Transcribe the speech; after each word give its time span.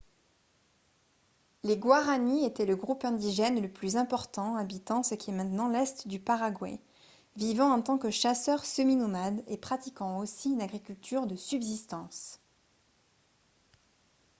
les 1.61 1.77
guaraní 1.77 2.43
étaient 2.43 2.65
le 2.65 2.75
groupe 2.75 3.05
indigène 3.05 3.61
le 3.61 3.71
plus 3.71 3.97
important 3.97 4.55
habitant 4.55 5.03
ce 5.03 5.13
qui 5.13 5.29
est 5.29 5.33
maintenant 5.35 5.69
l’est 5.69 6.07
du 6.07 6.19
paraguay 6.19 6.79
vivant 7.35 7.69
en 7.71 7.83
tant 7.83 7.99
que 7.99 8.09
chasseurs 8.09 8.65
semi-nomades 8.65 9.43
et 9.45 9.57
pratiquant 9.57 10.17
aussi 10.17 10.53
une 10.53 10.61
agriculture 10.63 11.27
de 11.27 11.35
subsistance 11.35 12.39